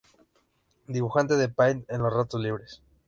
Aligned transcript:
Dibujante 0.87 1.37
de 1.37 1.47
Paint 1.47 1.85
en 1.87 2.01
los 2.01 2.11
ratos 2.11 2.41
libres. 2.41 2.81